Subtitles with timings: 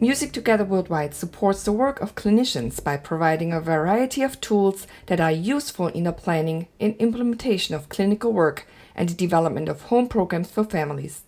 [0.00, 5.20] Music Together Worldwide supports the work of clinicians by providing a variety of tools that
[5.20, 8.64] are useful in the planning and implementation of clinical work
[8.94, 11.22] and the development of home programs for families.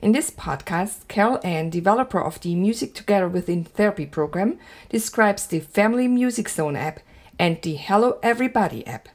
[0.00, 4.56] In this podcast, Carol Ann, developer of the Music Together Within Therapy program,
[4.88, 7.00] describes the Family Music Zone app
[7.40, 9.08] and the Hello Everybody app.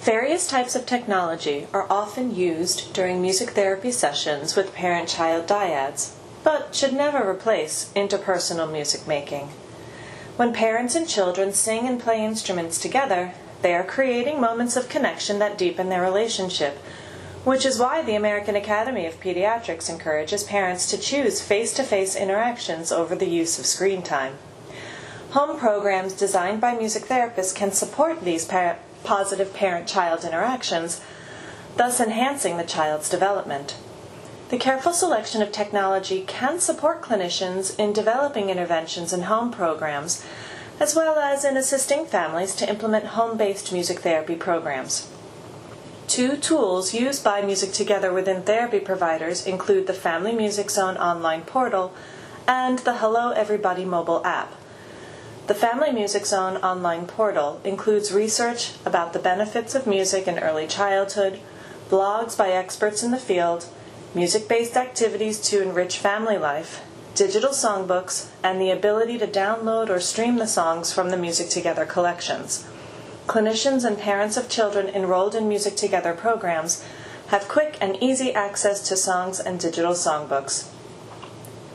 [0.00, 6.12] Various types of technology are often used during music therapy sessions with parent child dyads
[6.44, 9.48] but should never replace interpersonal music making.
[10.36, 13.32] When parents and children sing and play instruments together,
[13.62, 16.76] they are creating moments of connection that deepen their relationship,
[17.44, 22.14] which is why the American Academy of Pediatrics encourages parents to choose face to face
[22.14, 24.34] interactions over the use of screen time.
[25.30, 31.00] Home programs designed by music therapists can support these par- positive parent child interactions,
[31.76, 33.76] thus enhancing the child's development.
[34.50, 40.24] The careful selection of technology can support clinicians in developing interventions and home programs,
[40.78, 45.08] as well as in assisting families to implement home based music therapy programs.
[46.08, 51.42] Two tools used by Music Together within therapy providers include the Family Music Zone online
[51.42, 51.94] portal
[52.46, 54.52] and the Hello Everybody mobile app.
[55.46, 60.66] The Family Music Zone online portal includes research about the benefits of music in early
[60.66, 61.40] childhood,
[61.88, 63.66] blogs by experts in the field,
[64.14, 66.82] music based activities to enrich family life,
[67.16, 71.84] digital songbooks, and the ability to download or stream the songs from the Music Together
[71.84, 72.64] collections.
[73.26, 76.84] Clinicians and parents of children enrolled in Music Together programs
[77.28, 80.68] have quick and easy access to songs and digital songbooks.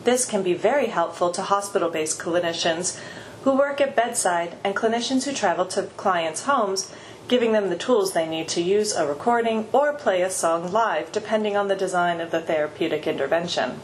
[0.05, 2.97] This can be very helpful to hospital based clinicians
[3.43, 6.93] who work at bedside and clinicians who travel to clients' homes
[7.29, 11.11] giving them the tools they need to use a recording or play a song live,
[11.11, 13.79] depending on the design of the therapeutic intervention.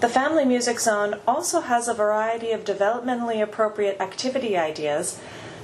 [0.00, 5.18] The Family Music Zone also has a variety of developmentally appropriate activity ideas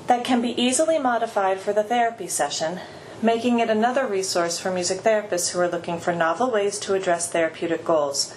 [0.09, 2.81] that can be easily modified for the therapy session,
[3.23, 7.31] making it another resource for music therapists who are looking for novel ways to address
[7.31, 8.35] therapeutic goals.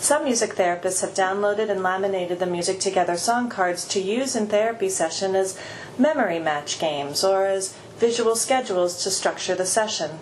[0.00, 4.46] Some music therapists have downloaded and laminated the Music Together song cards to use in
[4.46, 5.58] therapy session as
[5.98, 10.20] memory match games or as visual schedules to structure the session.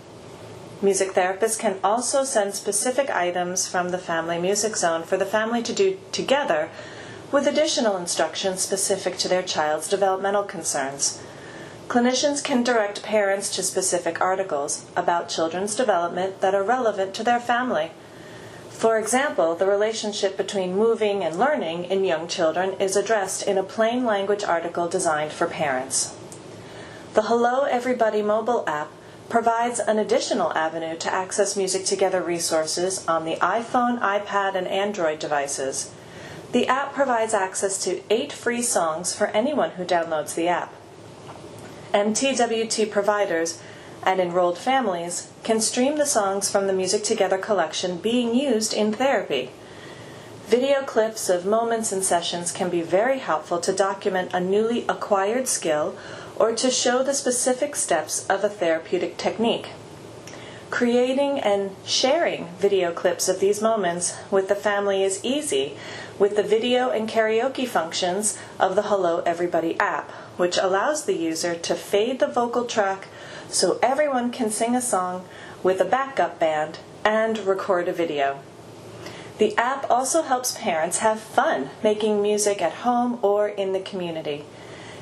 [0.80, 5.62] Music therapists can also send specific items from the Family Music Zone for the family
[5.62, 6.70] to do together
[7.30, 11.22] with additional instructions specific to their child's developmental concerns.
[11.88, 17.40] Clinicians can direct parents to specific articles about children's development that are relevant to their
[17.40, 17.90] family.
[18.86, 23.64] For example, the relationship between moving and learning in young children is addressed in a
[23.64, 26.14] plain language article designed for parents.
[27.14, 28.92] The Hello Everybody mobile app
[29.28, 35.18] provides an additional avenue to access Music Together resources on the iPhone, iPad, and Android
[35.18, 35.92] devices.
[36.52, 40.72] The app provides access to eight free songs for anyone who downloads the app.
[41.92, 43.60] MTWT providers
[44.02, 48.92] and enrolled families can stream the songs from the Music Together collection being used in
[48.92, 49.50] therapy.
[50.46, 55.48] Video clips of moments and sessions can be very helpful to document a newly acquired
[55.48, 55.96] skill
[56.36, 59.70] or to show the specific steps of a therapeutic technique.
[60.70, 65.76] Creating and sharing video clips of these moments with the family is easy
[66.18, 71.54] with the video and karaoke functions of the Hello Everybody app, which allows the user
[71.54, 73.08] to fade the vocal track
[73.48, 75.24] so everyone can sing a song
[75.62, 78.40] with a backup band and record a video.
[79.38, 84.44] The app also helps parents have fun making music at home or in the community.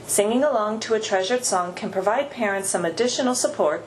[0.07, 3.83] Singing along to a treasured song can provide parents some additional support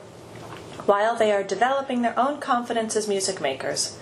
[0.86, 3.98] while they are developing their own confidence as music makers.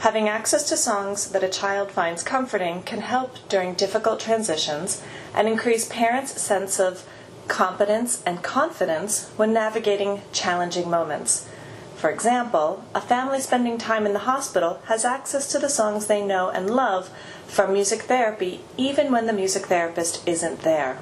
[0.00, 5.02] Having access to songs that a child finds comforting can help during difficult transitions
[5.34, 7.04] and increase parents' sense of
[7.48, 11.48] competence, and confidence when navigating challenging moments.
[11.96, 16.24] For example, a family spending time in the hospital has access to the songs they
[16.24, 17.10] know and love
[17.46, 20.98] from music therapy even when the music therapist isn't there.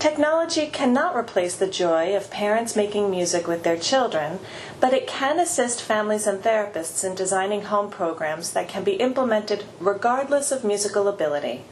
[0.00, 4.40] Technology cannot replace the joy of parents making music with their children,
[4.80, 9.64] but it can assist families and therapists in designing home programs that can be implemented
[9.78, 11.62] regardless of musical ability.